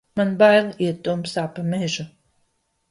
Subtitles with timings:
[0.19, 2.09] Man bail iet tumsā pa mežu!